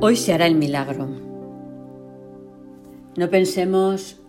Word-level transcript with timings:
Hoy 0.00 0.16
se 0.16 0.32
hará 0.34 0.46
el 0.46 0.56
milagro. 0.56 1.08
No 3.16 3.30
pensemos, 3.30 4.20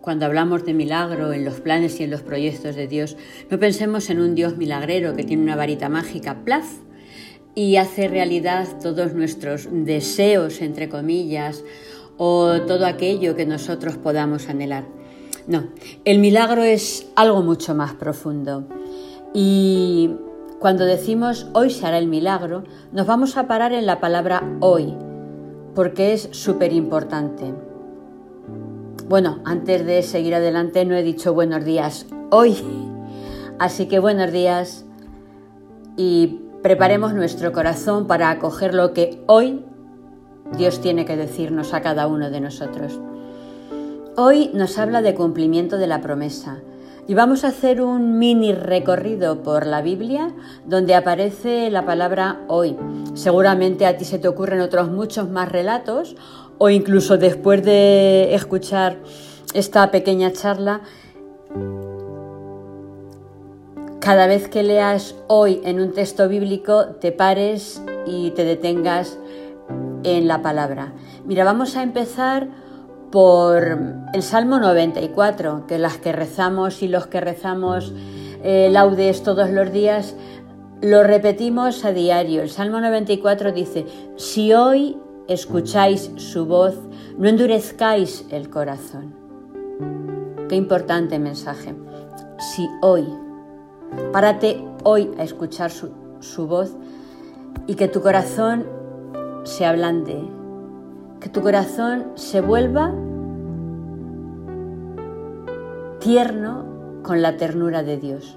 cuando 0.00 0.26
hablamos 0.26 0.64
de 0.64 0.74
milagro, 0.74 1.32
en 1.32 1.44
los 1.44 1.60
planes 1.60 1.98
y 1.98 2.04
en 2.04 2.10
los 2.10 2.22
proyectos 2.22 2.76
de 2.76 2.86
Dios, 2.86 3.16
no 3.50 3.58
pensemos 3.58 4.10
en 4.10 4.20
un 4.20 4.34
Dios 4.34 4.56
milagrero 4.56 5.16
que 5.16 5.24
tiene 5.24 5.42
una 5.42 5.56
varita 5.56 5.88
mágica, 5.88 6.44
plaz, 6.44 6.66
y 7.54 7.76
hace 7.76 8.06
realidad 8.08 8.68
todos 8.82 9.14
nuestros 9.14 9.68
deseos, 9.70 10.60
entre 10.60 10.88
comillas, 10.88 11.64
o 12.16 12.60
todo 12.62 12.86
aquello 12.86 13.34
que 13.34 13.46
nosotros 13.46 13.96
podamos 13.96 14.48
anhelar. 14.48 14.84
No, 15.46 15.68
el 16.04 16.18
milagro 16.18 16.62
es 16.62 17.08
algo 17.16 17.42
mucho 17.42 17.74
más 17.74 17.94
profundo. 17.94 18.68
Y 19.32 20.10
cuando 20.60 20.84
decimos 20.84 21.48
hoy 21.54 21.70
se 21.70 21.86
hará 21.86 21.98
el 21.98 22.06
milagro, 22.06 22.64
nos 22.92 23.06
vamos 23.06 23.36
a 23.36 23.46
parar 23.46 23.72
en 23.72 23.86
la 23.86 24.00
palabra 24.00 24.42
hoy, 24.60 24.94
porque 25.74 26.12
es 26.12 26.28
súper 26.32 26.72
importante. 26.72 27.52
Bueno, 29.08 29.40
antes 29.44 29.84
de 29.84 30.02
seguir 30.02 30.34
adelante 30.34 30.84
no 30.84 30.94
he 30.94 31.02
dicho 31.02 31.34
buenos 31.34 31.64
días 31.64 32.06
hoy, 32.30 32.56
así 33.58 33.86
que 33.86 33.98
buenos 33.98 34.32
días 34.32 34.86
y 35.96 36.40
preparemos 36.62 37.12
nuestro 37.12 37.52
corazón 37.52 38.06
para 38.06 38.30
acoger 38.30 38.74
lo 38.74 38.92
que 38.92 39.22
hoy 39.26 39.64
Dios 40.56 40.80
tiene 40.80 41.04
que 41.04 41.16
decirnos 41.16 41.74
a 41.74 41.82
cada 41.82 42.06
uno 42.06 42.30
de 42.30 42.40
nosotros. 42.40 43.00
Hoy 44.16 44.50
nos 44.54 44.78
habla 44.78 45.02
de 45.02 45.14
cumplimiento 45.14 45.76
de 45.76 45.86
la 45.86 46.00
promesa 46.00 46.60
y 47.06 47.14
vamos 47.14 47.44
a 47.44 47.48
hacer 47.48 47.82
un 47.82 48.18
mini 48.18 48.52
recorrido 48.52 49.42
por 49.42 49.66
la 49.66 49.82
Biblia 49.82 50.32
donde 50.64 50.94
aparece 50.94 51.70
la 51.70 51.84
palabra 51.84 52.40
hoy. 52.48 52.76
Seguramente 53.14 53.86
a 53.86 53.96
ti 53.96 54.04
se 54.04 54.18
te 54.18 54.28
ocurren 54.28 54.60
otros 54.60 54.90
muchos 54.90 55.28
más 55.28 55.50
relatos 55.50 56.16
o 56.58 56.70
incluso 56.70 57.18
después 57.18 57.62
de 57.62 58.34
escuchar 58.34 58.96
esta 59.52 59.90
pequeña 59.90 60.32
charla, 60.32 60.80
cada 64.00 64.26
vez 64.26 64.48
que 64.48 64.62
leas 64.62 65.14
hoy 65.28 65.60
en 65.64 65.80
un 65.80 65.92
texto 65.92 66.28
bíblico 66.28 66.86
te 67.00 67.12
pares 67.12 67.82
y 68.06 68.30
te 68.32 68.44
detengas 68.44 69.18
en 70.02 70.28
la 70.28 70.42
palabra. 70.42 70.92
Mira, 71.24 71.44
vamos 71.44 71.76
a 71.76 71.82
empezar 71.82 72.48
por 73.14 73.78
el 74.12 74.24
Salmo 74.24 74.58
94, 74.58 75.68
que 75.68 75.78
las 75.78 75.98
que 75.98 76.10
rezamos 76.10 76.82
y 76.82 76.88
los 76.88 77.06
que 77.06 77.20
rezamos 77.20 77.92
eh, 78.42 78.68
laudes 78.72 79.22
todos 79.22 79.50
los 79.50 79.70
días, 79.70 80.16
lo 80.82 81.04
repetimos 81.04 81.84
a 81.84 81.92
diario. 81.92 82.42
El 82.42 82.50
Salmo 82.50 82.80
94 82.80 83.52
dice, 83.52 83.86
si 84.16 84.52
hoy 84.52 84.98
escucháis 85.28 86.10
su 86.16 86.46
voz, 86.46 86.74
no 87.16 87.28
endurezcáis 87.28 88.26
el 88.30 88.50
corazón. 88.50 89.14
Qué 90.48 90.56
importante 90.56 91.20
mensaje. 91.20 91.72
Si 92.56 92.68
hoy, 92.82 93.06
párate 94.12 94.60
hoy 94.82 95.12
a 95.18 95.22
escuchar 95.22 95.70
su, 95.70 95.92
su 96.18 96.48
voz 96.48 96.74
y 97.68 97.76
que 97.76 97.86
tu 97.86 98.02
corazón 98.02 98.66
se 99.44 99.64
ablande, 99.64 100.20
que 101.24 101.30
tu 101.30 101.40
corazón 101.40 102.12
se 102.16 102.42
vuelva 102.42 102.92
tierno 105.98 106.66
con 107.02 107.22
la 107.22 107.38
ternura 107.38 107.82
de 107.82 107.96
Dios. 107.96 108.36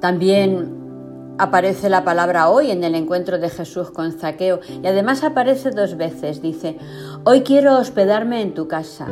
También 0.00 1.34
aparece 1.36 1.90
la 1.90 2.04
palabra 2.04 2.48
hoy 2.48 2.70
en 2.70 2.84
el 2.84 2.94
encuentro 2.94 3.36
de 3.36 3.50
Jesús 3.50 3.90
con 3.90 4.12
Zaqueo 4.12 4.60
y 4.82 4.86
además 4.86 5.24
aparece 5.24 5.72
dos 5.72 5.98
veces. 5.98 6.40
Dice, 6.40 6.78
hoy 7.24 7.42
quiero 7.42 7.76
hospedarme 7.76 8.40
en 8.40 8.54
tu 8.54 8.66
casa. 8.66 9.08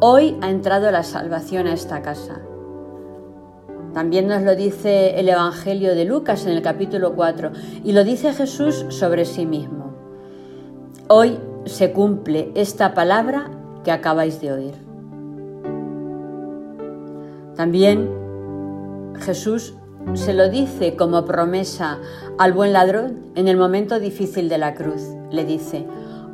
Hoy 0.00 0.36
ha 0.42 0.50
entrado 0.50 0.90
la 0.90 1.04
salvación 1.04 1.68
a 1.68 1.72
esta 1.72 2.02
casa. 2.02 2.42
También 3.94 4.28
nos 4.28 4.42
lo 4.42 4.54
dice 4.54 5.18
el 5.18 5.30
Evangelio 5.30 5.94
de 5.94 6.04
Lucas 6.04 6.44
en 6.44 6.52
el 6.52 6.60
capítulo 6.60 7.14
4 7.14 7.50
y 7.82 7.92
lo 7.92 8.04
dice 8.04 8.34
Jesús 8.34 8.84
sobre 8.90 9.24
sí 9.24 9.46
mismo. 9.46 9.77
Hoy 11.10 11.38
se 11.64 11.90
cumple 11.92 12.52
esta 12.54 12.92
palabra 12.92 13.50
que 13.82 13.90
acabáis 13.90 14.42
de 14.42 14.52
oír. 14.52 14.74
También 17.56 18.10
Jesús 19.18 19.74
se 20.12 20.34
lo 20.34 20.50
dice 20.50 20.96
como 20.96 21.24
promesa 21.24 21.98
al 22.36 22.52
buen 22.52 22.74
ladrón 22.74 23.30
en 23.36 23.48
el 23.48 23.56
momento 23.56 23.98
difícil 23.98 24.50
de 24.50 24.58
la 24.58 24.74
cruz. 24.74 25.02
Le 25.30 25.46
dice, 25.46 25.86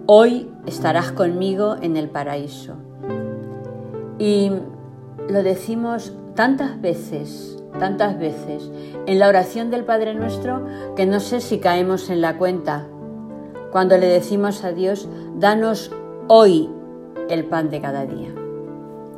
hoy 0.06 0.50
estarás 0.66 1.12
conmigo 1.12 1.76
en 1.80 1.96
el 1.96 2.10
paraíso. 2.10 2.74
Y 4.18 4.50
lo 5.28 5.44
decimos 5.44 6.12
tantas 6.34 6.80
veces, 6.80 7.62
tantas 7.78 8.18
veces 8.18 8.72
en 9.06 9.20
la 9.20 9.28
oración 9.28 9.70
del 9.70 9.84
Padre 9.84 10.14
Nuestro 10.14 10.66
que 10.96 11.06
no 11.06 11.20
sé 11.20 11.40
si 11.40 11.60
caemos 11.60 12.10
en 12.10 12.20
la 12.20 12.38
cuenta 12.38 12.88
cuando 13.74 13.98
le 13.98 14.06
decimos 14.06 14.62
a 14.62 14.70
Dios, 14.70 15.08
danos 15.36 15.90
hoy 16.28 16.70
el 17.28 17.44
pan 17.44 17.70
de 17.70 17.80
cada 17.80 18.06
día. 18.06 18.32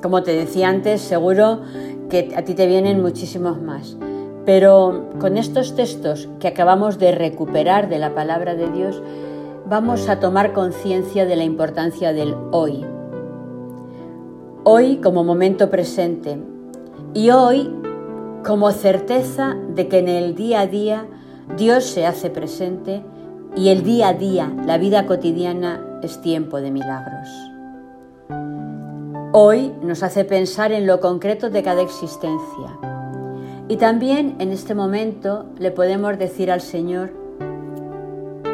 Como 0.00 0.22
te 0.22 0.32
decía 0.32 0.70
antes, 0.70 1.02
seguro 1.02 1.60
que 2.08 2.32
a 2.34 2.42
ti 2.42 2.54
te 2.54 2.66
vienen 2.66 3.02
muchísimos 3.02 3.60
más. 3.60 3.98
Pero 4.46 5.10
con 5.20 5.36
estos 5.36 5.76
textos 5.76 6.30
que 6.40 6.48
acabamos 6.48 6.98
de 6.98 7.12
recuperar 7.12 7.90
de 7.90 7.98
la 7.98 8.14
palabra 8.14 8.54
de 8.54 8.70
Dios, 8.70 9.02
vamos 9.68 10.08
a 10.08 10.20
tomar 10.20 10.54
conciencia 10.54 11.26
de 11.26 11.36
la 11.36 11.44
importancia 11.44 12.14
del 12.14 12.34
hoy. 12.50 12.82
Hoy 14.64 15.02
como 15.02 15.22
momento 15.22 15.68
presente 15.68 16.38
y 17.12 17.28
hoy 17.28 17.70
como 18.42 18.72
certeza 18.72 19.54
de 19.74 19.86
que 19.88 19.98
en 19.98 20.08
el 20.08 20.34
día 20.34 20.60
a 20.60 20.66
día 20.66 21.06
Dios 21.58 21.84
se 21.84 22.06
hace 22.06 22.30
presente 22.30 23.04
y 23.56 23.70
el 23.70 23.82
día 23.82 24.08
a 24.08 24.12
día, 24.12 24.52
la 24.66 24.76
vida 24.76 25.06
cotidiana, 25.06 25.80
es 26.02 26.20
tiempo 26.20 26.60
de 26.60 26.70
milagros. 26.70 27.28
Hoy 29.32 29.72
nos 29.82 30.02
hace 30.02 30.26
pensar 30.26 30.72
en 30.72 30.86
lo 30.86 31.00
concreto 31.00 31.48
de 31.48 31.62
cada 31.62 31.80
existencia. 31.80 32.78
Y 33.68 33.78
también 33.78 34.36
en 34.40 34.52
este 34.52 34.74
momento 34.74 35.46
le 35.58 35.70
podemos 35.70 36.18
decir 36.18 36.50
al 36.50 36.60
Señor, 36.60 37.12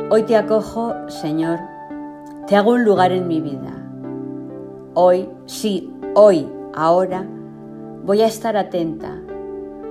hoy 0.09 0.23
te 0.23 0.37
acojo, 0.37 0.95
Señor, 1.09 1.59
te 2.47 2.55
hago 2.55 2.71
un 2.71 2.85
lugar 2.85 3.11
en 3.11 3.27
mi 3.27 3.41
vida. 3.41 3.73
Hoy, 4.95 5.29
sí, 5.47 5.93
hoy, 6.15 6.49
ahora, 6.75 7.27
voy 8.05 8.23
a 8.23 8.27
estar 8.27 8.57
atenta, 8.57 9.21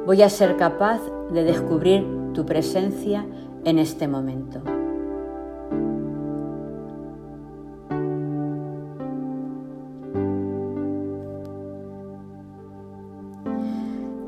voy 0.06 0.22
a 0.22 0.30
ser 0.30 0.56
capaz 0.56 1.02
de 1.34 1.44
descubrir 1.44 2.08
tu 2.34 2.46
presencia 2.46 3.26
en 3.66 3.78
este 3.78 4.08
momento. 4.08 4.62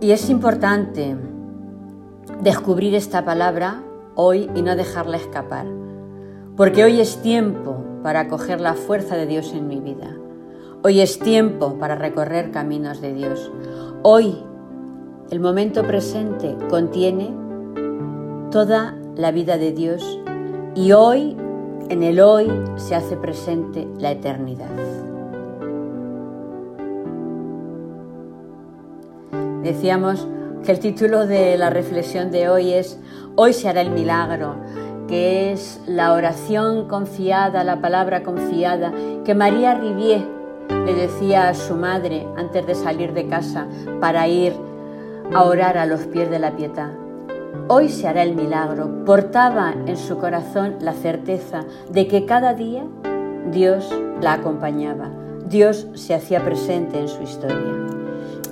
Y 0.03 0.12
es 0.12 0.30
importante 0.30 1.16
descubrir 2.41 2.94
esta 2.94 3.24
palabra 3.24 3.81
hoy 4.16 4.52
y 4.53 4.62
no 4.62 4.75
dejarla 4.75 5.16
escapar, 5.16 5.66
porque 6.58 6.84
hoy 6.84 7.00
es 7.00 7.22
tiempo 7.22 7.78
para 8.03 8.19
acoger 8.19 8.59
la 8.59 8.74
fuerza 8.74 9.16
de 9.16 9.28
Dios 9.28 9.53
en 9.53 9.69
mi 9.69 9.80
vida. 9.80 10.14
Hoy 10.84 11.00
es 11.00 11.19
tiempo 11.19 11.80
para 11.80 11.96
recorrer 11.96 12.52
caminos 12.52 13.00
de 13.00 13.14
Dios. 13.14 13.50
Hoy, 14.02 14.44
el 15.31 15.40
momento 15.40 15.84
presente 15.84 16.58
contiene 16.70 17.34
toda 18.52 18.97
la 19.16 19.32
vida 19.32 19.58
de 19.58 19.72
Dios 19.72 20.20
y 20.76 20.91
hoy, 20.91 21.38
en 21.88 22.03
el 22.03 22.20
hoy, 22.20 22.52
se 22.76 22.96
hace 22.96 23.16
presente 23.16 23.88
la 23.99 24.11
eternidad. 24.11 25.03
Decíamos 29.63 30.27
que 30.65 30.73
el 30.73 30.79
título 30.79 31.25
de 31.25 31.57
la 31.57 31.69
reflexión 31.69 32.31
de 32.31 32.49
hoy 32.49 32.73
es 32.73 32.99
Hoy 33.35 33.53
se 33.53 33.69
hará 33.69 33.79
el 33.81 33.91
milagro, 33.91 34.57
que 35.07 35.53
es 35.53 35.81
la 35.87 36.13
oración 36.13 36.89
confiada, 36.89 37.63
la 37.63 37.79
palabra 37.79 38.23
confiada 38.23 38.91
que 39.23 39.33
María 39.33 39.73
Rivier 39.75 40.27
le 40.85 40.93
decía 40.93 41.47
a 41.47 41.53
su 41.53 41.75
madre 41.75 42.27
antes 42.35 42.67
de 42.67 42.75
salir 42.75 43.13
de 43.13 43.27
casa 43.27 43.67
para 44.01 44.27
ir 44.27 44.53
a 45.33 45.43
orar 45.43 45.77
a 45.77 45.85
los 45.85 46.01
pies 46.01 46.29
de 46.29 46.39
la 46.39 46.55
piedad. 46.55 46.91
Hoy 47.69 47.87
se 47.87 48.07
hará 48.07 48.23
el 48.23 48.35
milagro. 48.35 49.05
Portaba 49.05 49.73
en 49.85 49.95
su 49.95 50.17
corazón 50.17 50.75
la 50.81 50.93
certeza 50.93 51.63
de 51.89 52.07
que 52.07 52.25
cada 52.25 52.53
día 52.53 52.83
Dios 53.51 53.89
la 54.21 54.33
acompañaba, 54.33 55.09
Dios 55.45 55.87
se 55.93 56.13
hacía 56.13 56.43
presente 56.43 56.99
en 56.99 57.07
su 57.07 57.23
historia. 57.23 58.03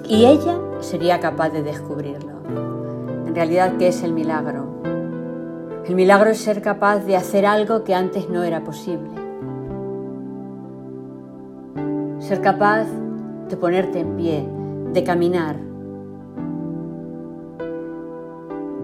Y 0.07 0.25
ella 0.25 0.59
sería 0.81 1.19
capaz 1.19 1.49
de 1.49 1.63
descubrirlo. 1.63 2.31
En 3.25 3.35
realidad, 3.35 3.77
¿qué 3.77 3.87
es 3.87 4.03
el 4.03 4.13
milagro? 4.13 4.81
El 5.85 5.95
milagro 5.95 6.29
es 6.29 6.39
ser 6.39 6.61
capaz 6.61 6.99
de 6.99 7.15
hacer 7.15 7.45
algo 7.45 7.83
que 7.83 7.95
antes 7.95 8.29
no 8.29 8.43
era 8.43 8.63
posible. 8.63 9.09
Ser 12.19 12.41
capaz 12.41 12.85
de 13.49 13.57
ponerte 13.57 13.99
en 13.99 14.15
pie, 14.15 14.47
de 14.93 15.03
caminar. 15.03 15.57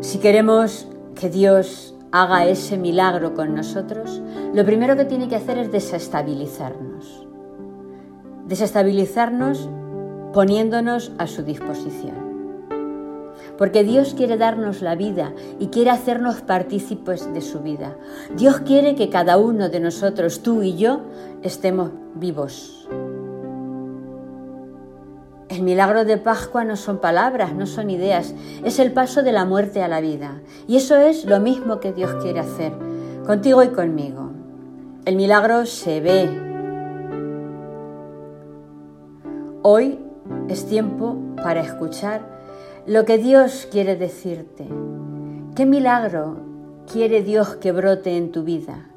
Si 0.01 0.19
queremos 0.19 0.87
que 1.15 1.29
Dios 1.29 1.95
haga 2.11 2.45
ese 2.45 2.77
milagro 2.77 3.33
con 3.33 3.55
nosotros, 3.55 4.21
lo 4.53 4.65
primero 4.65 4.95
que 4.95 5.05
tiene 5.05 5.27
que 5.27 5.35
hacer 5.35 5.57
es 5.57 5.71
desestabilizarnos. 5.71 7.27
Desestabilizarnos 8.47 9.69
poniéndonos 10.33 11.11
a 11.17 11.27
su 11.27 11.43
disposición. 11.43 12.27
Porque 13.57 13.83
Dios 13.83 14.13
quiere 14.13 14.37
darnos 14.37 14.81
la 14.81 14.95
vida 14.95 15.33
y 15.59 15.67
quiere 15.67 15.89
hacernos 15.89 16.41
partícipes 16.41 17.33
de 17.33 17.41
su 17.41 17.61
vida. 17.61 17.97
Dios 18.35 18.59
quiere 18.59 18.95
que 18.95 19.09
cada 19.09 19.37
uno 19.37 19.69
de 19.69 19.79
nosotros, 19.79 20.43
tú 20.43 20.61
y 20.61 20.77
yo, 20.77 21.01
estemos 21.41 21.91
vivos. 22.15 22.87
El 25.49 25.63
milagro 25.63 26.05
de 26.05 26.17
Pascua 26.17 26.65
no 26.65 26.75
son 26.75 26.99
palabras, 26.99 27.53
no 27.53 27.65
son 27.65 27.89
ideas, 27.89 28.35
es 28.63 28.79
el 28.79 28.91
paso 28.91 29.23
de 29.23 29.31
la 29.31 29.45
muerte 29.45 29.81
a 29.81 29.87
la 29.87 30.01
vida. 30.01 30.41
Y 30.67 30.75
eso 30.77 30.95
es 30.97 31.25
lo 31.25 31.39
mismo 31.39 31.79
que 31.79 31.93
Dios 31.93 32.13
quiere 32.21 32.41
hacer 32.41 32.73
contigo 33.25 33.61
y 33.61 33.69
conmigo. 33.69 34.31
El 35.05 35.17
milagro 35.17 35.65
se 35.65 35.99
ve. 35.99 36.29
Hoy 39.61 39.99
es 40.49 40.65
tiempo 40.65 41.15
para 41.43 41.61
escuchar 41.61 42.21
lo 42.85 43.05
que 43.05 43.17
Dios 43.17 43.67
quiere 43.71 43.95
decirte. 43.95 44.65
¿Qué 45.55 45.65
milagro 45.65 46.37
quiere 46.91 47.21
Dios 47.21 47.55
que 47.57 47.71
brote 47.71 48.15
en 48.15 48.31
tu 48.31 48.43
vida? 48.43 48.89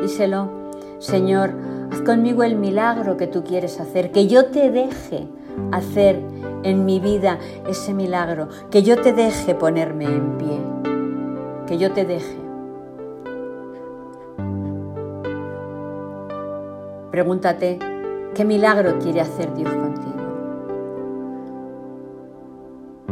Díselo, 0.00 0.50
Señor, 0.98 1.50
haz 1.90 2.02
conmigo 2.02 2.42
el 2.42 2.56
milagro 2.56 3.16
que 3.16 3.26
tú 3.26 3.42
quieres 3.42 3.80
hacer, 3.80 4.12
que 4.12 4.26
yo 4.26 4.46
te 4.46 4.70
deje 4.70 5.26
hacer 5.72 6.20
en 6.62 6.84
mi 6.84 7.00
vida 7.00 7.38
ese 7.68 7.94
milagro, 7.94 8.48
que 8.70 8.82
yo 8.82 9.00
te 9.00 9.12
deje 9.12 9.54
ponerme 9.54 10.04
en 10.04 10.38
pie, 10.38 10.58
que 11.66 11.78
yo 11.78 11.92
te 11.92 12.04
deje. 12.04 12.43
Pregúntate, 17.14 17.78
¿qué 18.34 18.44
milagro 18.44 18.98
quiere 18.98 19.20
hacer 19.20 19.54
Dios 19.54 19.72
contigo? 19.72 20.16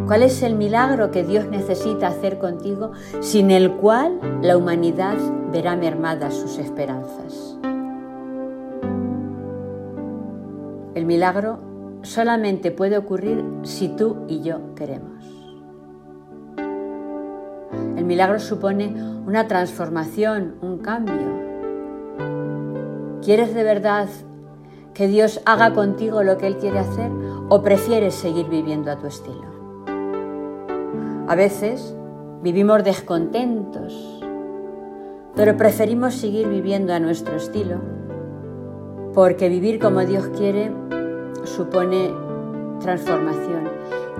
¿Cuál 0.09 0.25
es 0.25 0.43
el 0.43 0.57
milagro 0.57 1.13
que 1.13 1.23
Dios 1.23 1.47
necesita 1.47 2.09
hacer 2.09 2.41
contigo 2.41 2.91
sin 3.21 3.53
el 3.53 3.75
cual 3.75 4.19
la 4.43 4.57
humanidad 4.57 5.15
verá 5.53 5.77
mermadas 5.77 6.35
sus 6.35 6.59
esperanzas? 6.59 7.57
El 10.97 11.07
milagro 11.07 11.61
solamente 12.03 12.73
puede 12.73 12.99
ocurrir 12.99 13.45
si 13.63 13.87
tú 13.87 14.25
y 14.27 14.43
yo 14.43 14.75
queremos. 14.75 15.25
El 17.97 18.05
milagro 18.05 18.41
supone 18.41 18.97
una 19.25 19.47
transformación, 19.47 20.57
un 20.61 20.79
cambio, 20.79 21.53
¿Quieres 23.23 23.55
de 23.55 23.63
verdad 23.63 24.09
que 24.95 25.07
Dios 25.07 25.41
haga 25.45 25.73
contigo 25.75 26.25
lo 26.25 26.39
que 26.39 26.49
Él 26.49 26.57
quiere 26.57 26.81
hacer 26.81 27.09
o 27.49 27.63
prefieres 27.63 28.15
seguir 28.15 28.49
viviendo 28.49 28.91
a 28.91 28.99
tu 28.99 29.07
estilo? 29.07 29.47
A 31.29 31.37
veces 31.37 31.95
vivimos 32.43 32.83
descontentos, 32.83 34.25
pero 35.37 35.57
preferimos 35.57 36.15
seguir 36.15 36.49
viviendo 36.49 36.93
a 36.93 36.99
nuestro 36.99 37.37
estilo 37.37 37.77
porque 39.15 39.49
vivir 39.49 39.79
como 39.79 40.01
Dios 40.01 40.27
quiere 40.37 40.73
supone 41.45 42.13
transformación 42.81 43.71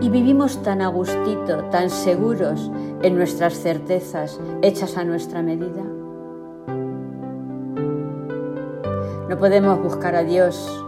y 0.01 0.11
vivimos 0.11 0.63
tan 0.63 0.81
a 0.81 0.87
gustito, 0.87 1.65
tan 1.71 1.91
seguros 1.91 2.71
en 3.03 3.17
nuestras 3.17 3.55
certezas 3.55 4.41
hechas 4.63 4.97
a 4.97 5.03
nuestra 5.03 5.43
medida. 5.43 6.02
No 9.33 9.39
podemos 9.39 9.83
buscar 9.83 10.15
a 10.15 10.25
Dios 10.25 10.85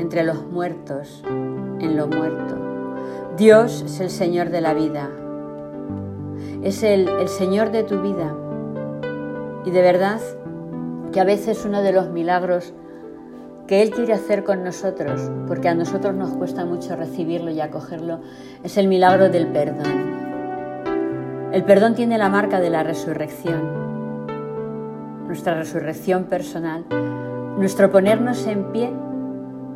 entre 0.00 0.24
los 0.24 0.44
muertos, 0.50 1.22
en 1.24 1.96
lo 1.96 2.08
muerto. 2.08 2.56
Dios 3.36 3.82
es 3.82 4.00
el 4.00 4.10
Señor 4.10 4.50
de 4.50 4.60
la 4.60 4.74
vida. 4.74 5.08
Es 6.64 6.82
el, 6.82 7.08
el 7.08 7.28
Señor 7.28 7.70
de 7.70 7.84
tu 7.84 8.02
vida. 8.02 8.34
Y 9.64 9.70
de 9.70 9.82
verdad 9.82 10.20
que 11.12 11.20
a 11.20 11.24
veces 11.24 11.64
uno 11.64 11.80
de 11.80 11.92
los 11.92 12.10
milagros 12.10 12.74
que 13.68 13.82
Él 13.82 13.90
quiere 13.90 14.14
hacer 14.14 14.42
con 14.42 14.64
nosotros, 14.64 15.30
porque 15.46 15.68
a 15.68 15.76
nosotros 15.76 16.16
nos 16.16 16.30
cuesta 16.30 16.64
mucho 16.64 16.96
recibirlo 16.96 17.52
y 17.52 17.60
acogerlo, 17.60 18.18
es 18.64 18.76
el 18.78 18.88
milagro 18.88 19.28
del 19.28 19.46
perdón. 19.46 20.16
El 21.52 21.62
perdón 21.62 21.94
tiene 21.94 22.18
la 22.18 22.30
marca 22.30 22.58
de 22.58 22.70
la 22.70 22.82
resurrección. 22.82 23.87
Nuestra 25.28 25.54
resurrección 25.54 26.24
personal 26.24 26.86
nuestro 27.58 27.90
ponernos 27.90 28.46
en 28.46 28.72
pie 28.72 28.90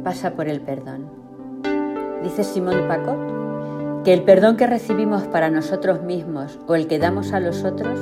pasa 0.03 0.33
por 0.35 0.49
el 0.49 0.61
perdón. 0.63 1.11
Dice 2.23 2.43
Simón 2.43 2.89
Pacot 2.89 4.03
que 4.03 4.15
el 4.15 4.23
perdón 4.23 4.57
que 4.57 4.67
recibimos 4.67 5.25
para 5.25 5.51
nosotros 5.51 6.03
mismos 6.03 6.59
o 6.67 6.75
el 6.75 6.87
que 6.87 6.99
damos 6.99 7.35
a 7.35 7.41
los 7.41 7.65
otros 7.65 8.01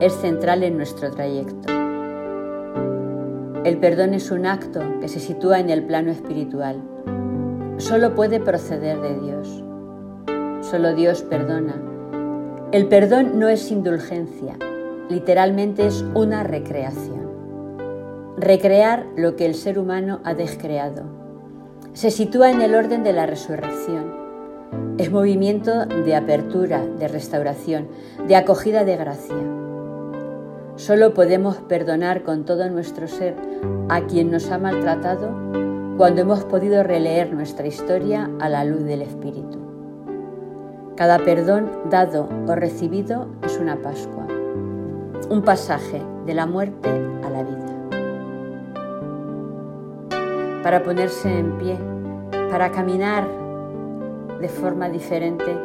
es 0.00 0.12
central 0.12 0.64
en 0.64 0.76
nuestro 0.76 1.10
trayecto. 1.10 1.72
El 3.64 3.78
perdón 3.78 4.12
es 4.12 4.30
un 4.30 4.44
acto 4.44 4.80
que 5.00 5.08
se 5.08 5.18
sitúa 5.18 5.60
en 5.60 5.70
el 5.70 5.84
plano 5.84 6.10
espiritual. 6.10 6.82
Solo 7.78 8.14
puede 8.14 8.38
proceder 8.38 9.00
de 9.00 9.18
Dios. 9.18 9.64
Solo 10.68 10.94
Dios 10.94 11.22
perdona. 11.22 11.74
El 12.70 12.86
perdón 12.88 13.38
no 13.38 13.48
es 13.48 13.70
indulgencia, 13.70 14.56
literalmente 15.12 15.86
es 15.86 16.04
una 16.14 16.42
recreación 16.42 17.22
recrear 18.42 19.06
lo 19.16 19.36
que 19.36 19.46
el 19.46 19.54
ser 19.54 19.78
humano 19.78 20.20
ha 20.24 20.34
descreado. 20.34 21.02
Se 21.92 22.10
sitúa 22.10 22.50
en 22.50 22.60
el 22.60 22.74
orden 22.74 23.04
de 23.04 23.12
la 23.12 23.26
resurrección. 23.26 24.20
Es 24.98 25.12
movimiento 25.12 25.86
de 25.86 26.16
apertura, 26.16 26.84
de 26.84 27.06
restauración, 27.06 27.88
de 28.26 28.34
acogida 28.36 28.84
de 28.84 28.96
gracia. 28.96 29.36
Solo 30.76 31.14
podemos 31.14 31.56
perdonar 31.56 32.22
con 32.22 32.44
todo 32.44 32.68
nuestro 32.68 33.06
ser 33.06 33.36
a 33.88 34.06
quien 34.06 34.30
nos 34.30 34.50
ha 34.50 34.58
maltratado 34.58 35.28
cuando 35.96 36.22
hemos 36.22 36.44
podido 36.44 36.82
releer 36.82 37.32
nuestra 37.32 37.66
historia 37.66 38.30
a 38.40 38.48
la 38.48 38.64
luz 38.64 38.82
del 38.84 39.02
Espíritu. 39.02 39.58
Cada 40.96 41.18
perdón 41.18 41.70
dado 41.90 42.28
o 42.48 42.54
recibido 42.54 43.28
es 43.44 43.58
una 43.58 43.76
Pascua, 43.82 44.26
un 45.28 45.42
pasaje 45.42 46.02
de 46.26 46.34
la 46.34 46.46
muerte 46.46 46.88
a 47.24 47.30
la 47.30 47.42
vida 47.42 47.62
para 50.62 50.82
ponerse 50.82 51.28
en 51.38 51.58
pie, 51.58 51.76
para 52.50 52.70
caminar 52.70 53.26
de 54.40 54.48
forma 54.48 54.88
diferente, 54.88 55.56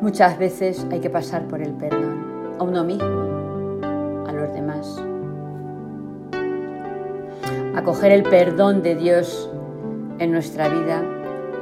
muchas 0.00 0.38
veces 0.38 0.86
hay 0.90 1.00
que 1.00 1.10
pasar 1.10 1.48
por 1.48 1.60
el 1.60 1.72
perdón, 1.72 2.56
a 2.58 2.62
uno 2.62 2.84
mismo, 2.84 3.80
a 4.26 4.32
los 4.32 4.52
demás. 4.52 4.96
Acoger 7.74 8.12
el 8.12 8.22
perdón 8.22 8.82
de 8.82 8.94
Dios 8.94 9.50
en 10.18 10.30
nuestra 10.32 10.68
vida 10.68 11.02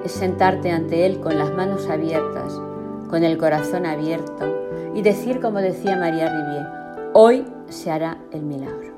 es 0.04 0.12
sentarte 0.12 0.70
ante 0.70 1.06
Él 1.06 1.20
con 1.20 1.38
las 1.38 1.54
manos 1.54 1.88
abiertas, 1.88 2.60
con 3.08 3.24
el 3.24 3.38
corazón 3.38 3.86
abierto 3.86 4.57
y 4.94 5.02
decir 5.02 5.40
como 5.40 5.58
decía 5.58 5.96
María 5.96 6.28
Rivier, 6.28 6.66
hoy 7.14 7.44
se 7.68 7.90
hará 7.90 8.18
el 8.32 8.42
milagro. 8.42 8.88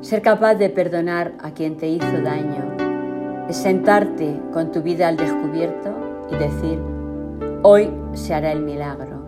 Ser 0.00 0.20
capaz 0.22 0.56
de 0.56 0.68
perdonar 0.68 1.32
a 1.40 1.52
quien 1.52 1.76
te 1.76 1.88
hizo 1.88 2.20
daño 2.22 2.76
es 3.48 3.56
sentarte 3.56 4.40
con 4.52 4.72
tu 4.72 4.82
vida 4.82 5.08
al 5.08 5.16
descubierto 5.16 5.90
y 6.30 6.36
decir, 6.36 6.80
hoy 7.62 7.90
se 8.14 8.34
hará 8.34 8.52
el 8.52 8.62
milagro. 8.62 9.22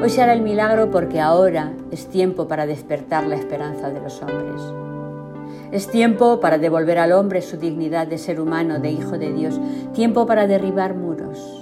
Hoy 0.00 0.10
se 0.10 0.22
hará 0.22 0.34
el 0.34 0.42
milagro 0.42 0.90
porque 0.90 1.20
ahora 1.20 1.72
es 1.90 2.06
tiempo 2.08 2.46
para 2.46 2.66
despertar 2.66 3.26
la 3.26 3.34
esperanza 3.36 3.90
de 3.90 4.00
los 4.00 4.20
hombres. 4.22 4.62
Es 5.72 5.88
tiempo 5.88 6.38
para 6.38 6.58
devolver 6.58 6.98
al 6.98 7.12
hombre 7.12 7.42
su 7.42 7.56
dignidad 7.56 8.06
de 8.06 8.18
ser 8.18 8.40
humano, 8.40 8.78
de 8.78 8.90
hijo 8.90 9.18
de 9.18 9.32
Dios. 9.32 9.58
Tiempo 9.94 10.26
para 10.26 10.46
derribar 10.46 10.94
muros. 10.94 11.55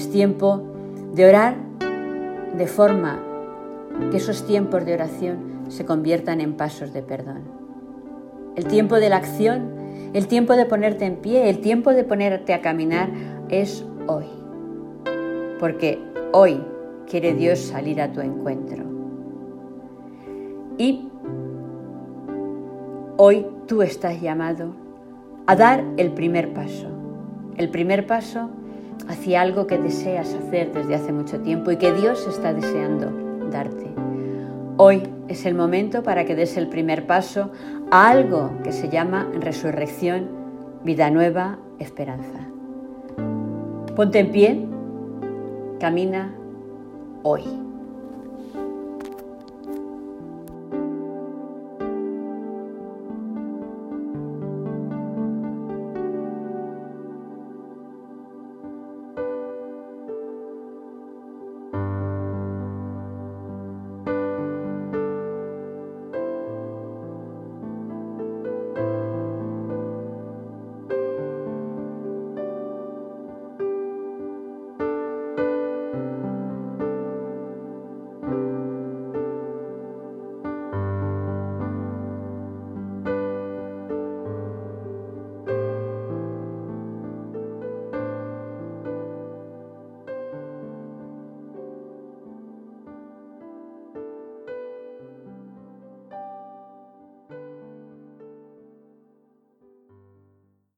Es 0.00 0.08
tiempo 0.08 0.62
de 1.12 1.28
orar 1.28 1.56
de 2.56 2.66
forma 2.66 3.20
que 4.10 4.16
esos 4.16 4.46
tiempos 4.46 4.86
de 4.86 4.94
oración 4.94 5.66
se 5.68 5.84
conviertan 5.84 6.40
en 6.40 6.54
pasos 6.54 6.94
de 6.94 7.02
perdón. 7.02 7.42
El 8.56 8.64
tiempo 8.64 8.94
de 8.96 9.10
la 9.10 9.18
acción 9.18 9.78
El 10.14 10.26
tiempo 10.26 10.56
de 10.56 10.64
ponerte 10.64 11.04
en 11.04 11.16
pie, 11.16 11.50
el 11.50 11.60
tiempo 11.60 11.90
de 11.90 12.04
ponerte 12.04 12.54
a 12.54 12.62
caminar 12.62 13.10
es 13.50 13.84
hoy. 14.06 14.24
Porque 15.58 15.98
hoy 16.32 16.62
quiere 17.06 17.34
Dios 17.34 17.58
salir 17.58 18.00
a 18.00 18.10
tu 18.10 18.22
encuentro. 18.22 18.82
Y 20.78 21.10
hoy 23.18 23.46
tú 23.66 23.82
estás 23.82 24.18
llamado 24.18 24.72
a 25.46 25.54
dar 25.56 25.84
el 25.98 26.12
primer 26.12 26.54
paso. 26.54 26.88
El 27.58 27.68
primer 27.68 28.06
paso 28.06 28.48
hacia 29.08 29.40
algo 29.40 29.66
que 29.66 29.78
deseas 29.78 30.34
hacer 30.34 30.72
desde 30.72 30.94
hace 30.94 31.12
mucho 31.12 31.40
tiempo 31.40 31.70
y 31.70 31.76
que 31.76 31.92
Dios 31.92 32.26
está 32.26 32.52
deseando 32.52 33.50
darte. 33.50 33.86
Hoy 34.76 35.02
es 35.28 35.46
el 35.46 35.54
momento 35.54 36.02
para 36.02 36.24
que 36.24 36.34
des 36.34 36.56
el 36.56 36.68
primer 36.68 37.06
paso 37.06 37.50
a 37.90 38.08
algo 38.08 38.50
que 38.64 38.72
se 38.72 38.88
llama 38.88 39.28
resurrección, 39.38 40.28
vida 40.84 41.10
nueva, 41.10 41.58
esperanza. 41.78 42.48
Ponte 43.94 44.20
en 44.20 44.32
pie, 44.32 44.66
camina 45.78 46.34
hoy. 47.22 47.69